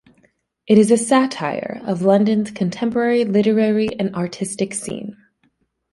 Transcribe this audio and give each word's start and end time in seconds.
It 0.65 0.79
is 0.79 0.89
a 0.89 0.97
satire 0.97 1.79
of 1.85 2.01
London's 2.01 2.49
contemporary 2.49 3.23
literary 3.23 3.89
and 3.99 4.15
artistic 4.15 4.73
scene. 4.73 5.15